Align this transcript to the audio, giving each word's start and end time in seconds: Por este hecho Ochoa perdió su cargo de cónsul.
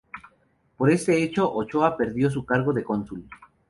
Por 0.77 0.89
este 0.89 1.21
hecho 1.21 1.53
Ochoa 1.53 1.95
perdió 1.95 2.31
su 2.31 2.43
cargo 2.43 2.73
de 2.73 2.83
cónsul. 2.83 3.23